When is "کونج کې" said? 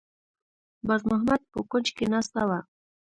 1.69-2.05